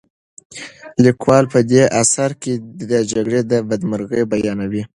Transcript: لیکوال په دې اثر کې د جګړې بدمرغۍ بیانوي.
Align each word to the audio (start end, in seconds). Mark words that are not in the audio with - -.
لیکوال 1.03 1.45
په 1.53 1.59
دې 1.71 1.83
اثر 2.01 2.29
کې 2.41 2.53
د 2.89 2.91
جګړې 3.11 3.41
بدمرغۍ 3.69 4.23
بیانوي. 4.31 4.83